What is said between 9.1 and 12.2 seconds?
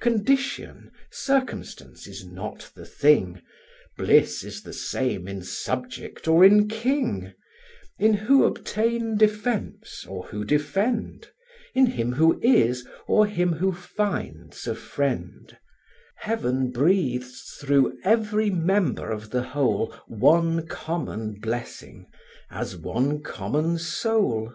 defence, or who defend, In him